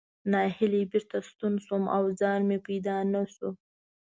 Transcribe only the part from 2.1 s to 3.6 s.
ځای مې پیدا نه شو.